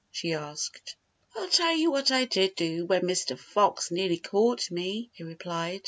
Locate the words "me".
4.71-5.11